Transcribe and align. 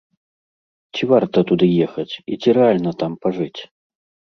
Ці 0.93 1.09
варта 1.11 1.37
туды 1.51 1.69
ехаць 1.87 2.07
і 2.09 2.33
ці 2.41 2.49
рэальна 2.61 2.91
там 3.05 3.13
пажыць? 3.29 3.57